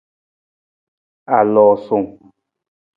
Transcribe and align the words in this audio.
Aloosung. 1.37 2.07